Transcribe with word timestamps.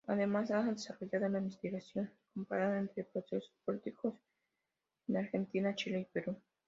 Además 0.07 0.49
ha 0.49 0.63
desarrollado 0.63 1.29
la 1.29 1.37
investigación 1.37 2.09
comparada, 2.33 2.79
entre 2.79 3.03
procesos 3.03 3.53
políticos 3.63 4.15
en 5.07 5.17
Argentina, 5.17 5.75
Chile 5.75 5.99
y 5.99 6.05
Perú. 6.05 6.35